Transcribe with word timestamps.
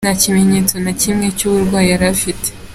Nta 0.05 0.13
kimenyetso 0.21 0.75
na 0.85 0.91
kimwe 1.01 1.27
cy’uburwayi 1.37 1.87
yari 1.91 2.05
afite. 2.13 2.47